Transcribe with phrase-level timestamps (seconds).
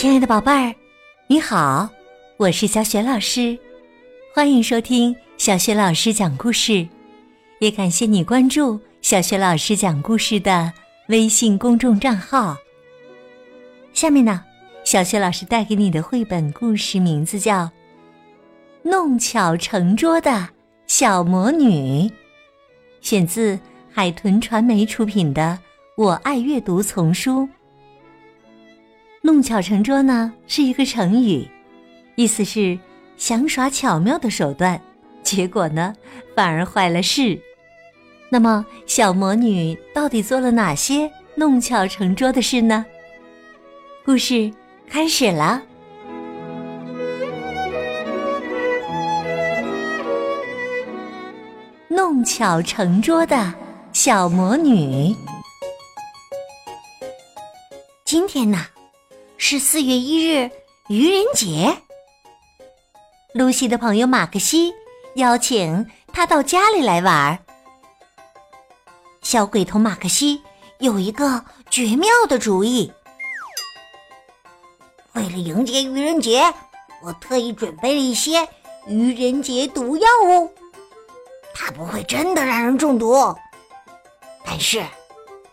[0.00, 0.72] 亲爱的宝贝儿，
[1.26, 1.88] 你好，
[2.36, 3.58] 我是小雪老师，
[4.32, 6.86] 欢迎收听小雪老师讲故事，
[7.58, 10.72] 也感谢你关注小雪老师讲故事的
[11.08, 12.56] 微信公众账号。
[13.92, 14.44] 下面呢，
[14.84, 17.64] 小雪老师带给你的绘本故事名字叫
[18.84, 20.48] 《弄巧成拙的
[20.86, 22.02] 小魔女》，
[23.00, 23.58] 选自
[23.90, 25.58] 海豚传媒出品的
[26.00, 27.48] 《我爱阅读》丛书。
[29.28, 31.46] 弄巧成拙呢是一个成语，
[32.14, 32.78] 意思是
[33.18, 34.80] 想耍巧妙的手段，
[35.22, 35.94] 结果呢
[36.34, 37.38] 反而坏了事。
[38.30, 42.86] 那么小魔女到底做了哪些弄巧成拙的事呢？
[44.02, 44.50] 故事
[44.88, 45.60] 开始了。
[51.88, 53.52] 弄巧成拙的
[53.92, 55.14] 小魔女，
[58.06, 58.64] 今天呢？
[59.40, 60.50] 是四月一日，
[60.88, 61.80] 愚人节。
[63.32, 64.74] 露西的朋友马克西
[65.14, 67.38] 邀请他到家里来玩。
[69.22, 70.42] 小鬼头马克西
[70.80, 72.92] 有一个绝妙的主意。
[75.12, 76.52] 为了迎接愚人节，
[77.00, 78.46] 我特意准备了一些
[78.88, 80.50] 愚人节毒药哦。
[81.54, 83.34] 它不会真的让人中毒，
[84.44, 84.82] 但是，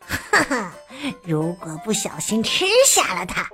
[0.00, 0.72] 哈哈，
[1.22, 3.48] 如果不小心吃下了它。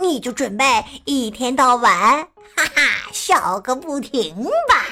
[0.00, 0.64] 你就准备
[1.04, 1.92] 一天到晚
[2.56, 4.86] 哈哈笑个不停吧。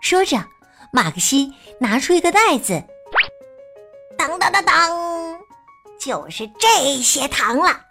[0.00, 0.42] 说着，
[0.92, 2.82] 马克西拿出一个袋子，
[4.16, 5.40] 当当当当，
[6.00, 7.84] 就是这些糖了，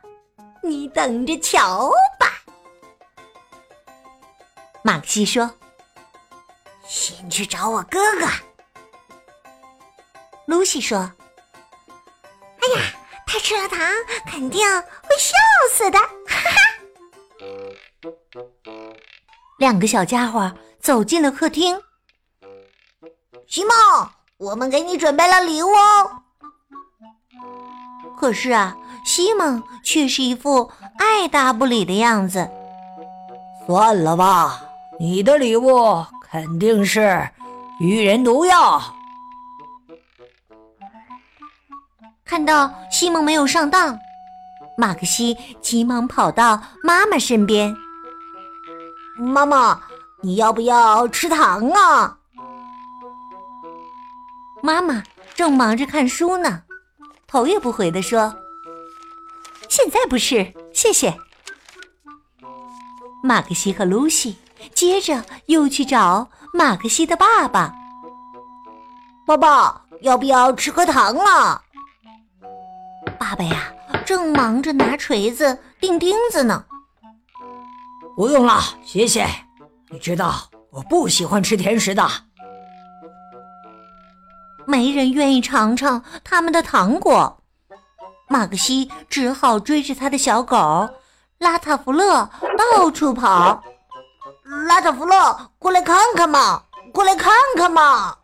[0.61, 2.41] 你等着瞧吧。
[4.83, 5.49] 马克西说
[6.85, 8.27] ：“先去找我哥哥。”
[10.47, 11.09] 露西说：“。”
[13.31, 13.79] 他吃了糖，
[14.27, 15.33] 肯定会笑
[15.71, 15.97] 死的！
[15.97, 16.59] 哈哈。
[19.57, 21.81] 两个小家伙走进了客厅。
[23.47, 23.71] 西蒙，
[24.37, 26.11] 我们给你准备了礼物哦。
[28.19, 28.75] 可是啊，
[29.05, 32.49] 西蒙却是一副爱答不理的样子。
[33.65, 34.61] 算了吧，
[34.99, 37.29] 你的礼物肯定是
[37.79, 38.81] 愚人毒药。
[42.31, 43.99] 看到西蒙没有上当，
[44.77, 47.75] 马克西急忙跑到妈妈身边。
[49.17, 49.81] 妈妈，
[50.21, 52.19] 你要不要吃糖啊？
[54.63, 55.03] 妈妈
[55.35, 56.61] 正忙着看书呢，
[57.27, 58.33] 头也不回的说
[59.67, 61.13] ：“现在不是，谢谢。”
[63.21, 64.37] 马克西和露西
[64.73, 67.73] 接着又去找马克西的爸爸。
[69.25, 71.61] 爸爸，要不要吃颗糖啊？
[73.21, 73.71] 爸爸呀，
[74.03, 76.65] 正忙着拿锤子钉钉子呢。
[78.15, 79.27] 不用了，谢谢。
[79.91, 82.03] 你知道我不喜欢吃甜食的。
[84.65, 87.43] 没人愿意尝尝他们的糖果。
[88.27, 90.89] 马克西只好追着他的小狗
[91.37, 92.27] 拉塔弗勒
[92.57, 93.63] 到处跑。
[94.67, 98.17] 拉塔弗勒，过来看看嘛，过来看看嘛。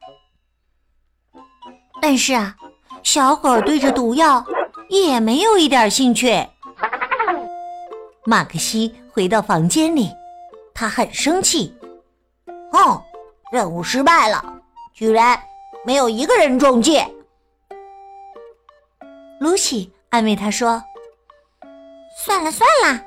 [2.02, 2.56] 但是啊，
[3.03, 4.44] 小狗对着毒药。
[4.90, 6.48] 也没有一点兴趣。
[8.25, 10.09] 马克西回到房间里，
[10.74, 11.74] 他很生气。
[12.72, 13.02] 哦，
[13.52, 14.62] 任务失败了，
[14.94, 15.42] 居然
[15.86, 17.09] 没有一个人中箭。
[19.40, 20.84] 露西安慰他说
[22.25, 23.02] ：“算了算了，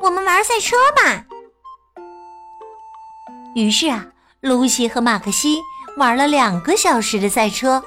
[0.00, 1.24] 我们玩赛车吧。”
[3.56, 4.06] 于是啊，
[4.40, 5.60] 露西和马克西
[5.96, 7.82] 玩了两个小时的赛车。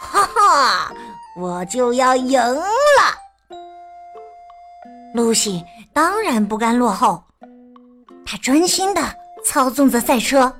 [0.00, 0.92] 哈哈。
[1.34, 2.62] 我就要赢了！
[5.14, 7.22] 露西当然不甘落后，
[8.24, 9.02] 她专心的
[9.44, 10.54] 操纵着赛车，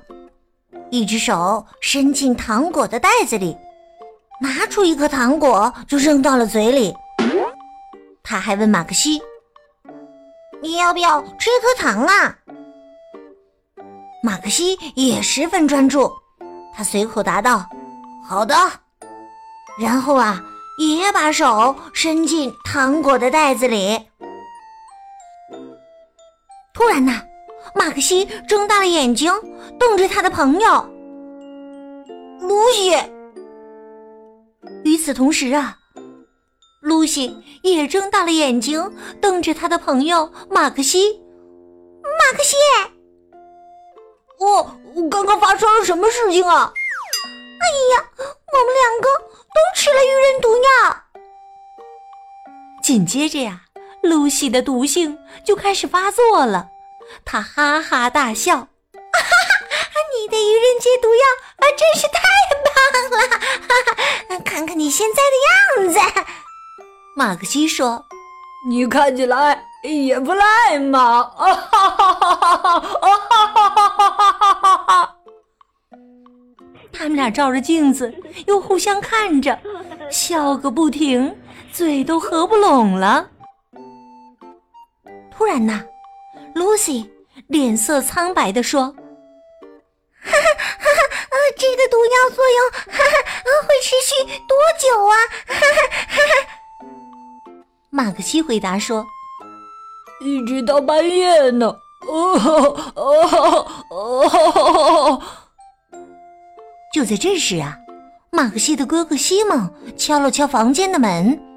[0.89, 3.55] 一只手伸进糖果的袋子里，
[4.41, 6.93] 拿出一颗糖果就扔到了嘴里。
[8.23, 9.21] 他还问马克西
[10.61, 12.35] ：“你要不要吃一颗糖啊？”
[14.23, 16.11] 马克西也十分专注，
[16.73, 17.63] 他随口答道
[18.25, 18.55] ：“好的。”
[19.77, 20.43] 然后啊。
[20.77, 24.07] 也把手伸进糖果的袋子里。
[26.73, 27.21] 突然呢，
[27.75, 29.31] 马克西睁大了眼睛，
[29.79, 30.89] 瞪着他的朋友
[32.41, 32.91] 露西。
[34.83, 35.77] 与此同时啊，
[36.81, 38.91] 露西也睁大了眼睛，
[39.21, 41.21] 瞪着他的朋友马克西。
[42.03, 42.55] 马克西，
[44.39, 44.75] 哦，
[45.09, 46.73] 刚刚发生了什么事情啊？
[46.73, 47.65] 哎
[47.95, 49.07] 呀，我们两个
[49.53, 50.02] 都吃了。
[52.93, 53.61] 紧接着呀，
[54.03, 56.67] 露西的毒性就开始发作了，
[57.25, 58.69] 她哈哈大笑：“哈哈，
[60.15, 61.23] 你的愚人节毒药
[61.57, 62.21] 啊，真是太
[62.61, 62.71] 棒
[63.19, 63.27] 了！
[63.67, 63.73] 哈
[64.29, 65.99] 哈，看看你现在的样子。”
[67.17, 68.05] 马克西说
[68.69, 72.73] ：“你看起来也不赖嘛！”啊哈哈哈哈哈！
[73.01, 75.15] 啊哈哈哈哈哈！
[76.95, 78.13] 他们俩照着镜子，
[78.45, 79.59] 又互相看着，
[80.11, 81.35] 笑个不停，
[81.73, 83.27] 嘴都合不拢了。
[85.31, 85.83] 突然呐
[86.53, 87.09] ，Lucy
[87.47, 88.83] 脸色苍白的说
[90.23, 90.37] ：“哈哈
[90.77, 91.17] 哈哈！
[91.57, 93.17] 这个毒药作用哈哈
[93.67, 95.13] 会持续多久啊？”
[95.49, 95.65] 哈哈
[96.07, 96.31] 哈哈。
[97.89, 99.03] 马克西回答说
[100.21, 101.75] ：“一直到半夜呢。”
[102.07, 102.37] 哦
[102.95, 105.21] 哦哦！
[106.93, 107.75] 就在这时啊，
[108.29, 111.52] 马克西的哥哥西蒙敲了敲房间的门。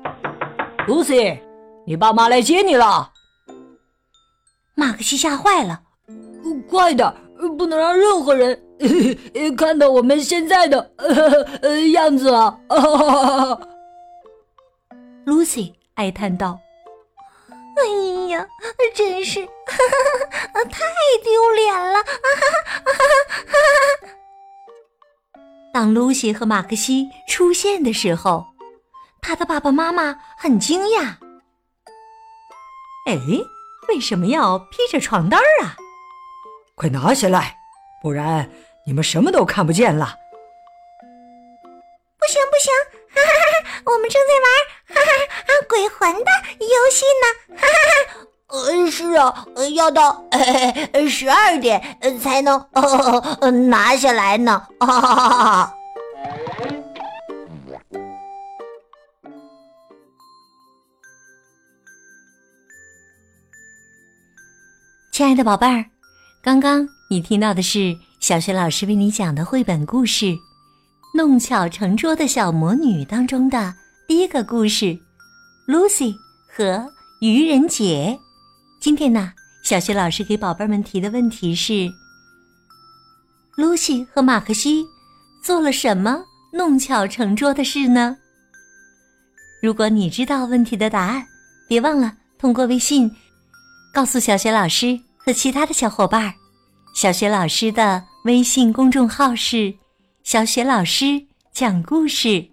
[0.87, 1.39] “Lucy，
[1.87, 3.13] 你爸妈来接你了。”
[4.75, 5.81] 马克西吓坏了
[6.69, 7.13] ，“快点，
[7.59, 8.61] 不能让任何人
[9.57, 10.91] 看到我们现在的
[11.93, 12.59] 样子啊！”
[15.27, 15.73] Lucy。
[15.97, 16.59] 哀叹道
[17.49, 18.47] ：“哎呀，
[18.95, 19.41] 真是
[20.71, 20.85] 太
[21.25, 21.99] 丢脸了！”
[25.73, 28.45] 当露西和马克西出现的时候，
[29.27, 31.17] 他的爸爸妈妈很惊讶。
[33.11, 33.19] “哎，
[33.89, 35.75] 为什么要披着床单啊
[36.77, 37.57] ？”“快拿下来，
[38.01, 38.49] 不然
[38.87, 40.15] 你们什么都看不见了。
[42.21, 42.73] ”“不行，不行，
[43.11, 43.33] 哈哈哈
[43.87, 44.47] 我们正在玩
[44.95, 45.11] 哈哈
[45.45, 45.53] 哈。
[45.69, 46.31] ”鬼魂的
[46.61, 47.27] 游戏呢？
[47.57, 47.93] 哈哈哈！
[48.47, 49.45] 呃，是啊，
[49.75, 50.25] 要到
[51.11, 52.65] 十二点才能
[53.69, 54.69] 拿下来呢。
[54.79, 55.75] 哈哈哈
[65.17, 65.83] 亲爱的宝贝儿，
[66.43, 70.27] 刚刚你听到的是小学老师为你讲的绘本故事
[71.15, 73.75] 《弄巧成拙的小魔女》当中的
[74.07, 74.95] 第一个故事。
[75.67, 76.15] Lucy
[76.55, 76.87] 和
[77.23, 78.19] 愚人节，
[78.79, 79.33] 今天呢，
[79.65, 81.91] 小学老师给宝贝们提的问题是
[83.57, 84.85] ：Lucy 和马克西
[85.43, 88.19] 做了什么弄巧成拙的事呢？
[89.63, 91.27] 如果你知道问题的答案，
[91.67, 93.11] 别忘了通过微信
[93.95, 96.33] 告诉小学老师和其他的小伙伴。
[96.95, 99.75] 小学老师的微信公众号是
[100.23, 102.51] “小学老师讲故事”。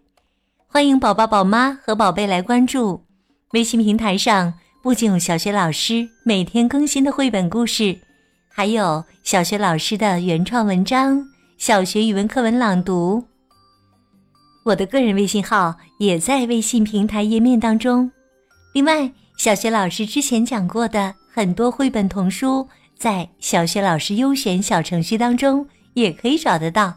[0.68, 3.06] 欢迎宝宝、宝妈和宝贝来关注
[3.52, 7.96] 微信平台上，不仅有小学老师每天更新的绘本故事，
[8.50, 11.24] 还有小学老师的原创文章、
[11.60, 13.24] 小学语文课文朗读。
[14.66, 18.12] 我的个人微信号也在微信平台页面当中。
[18.74, 26.94] 另外，小学老师之前讲过的很多绘本童书，在小学老师优选小程序当中也可以找得到。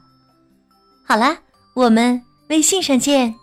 [1.07, 1.39] 好啦，
[1.75, 3.35] 我们微信上见。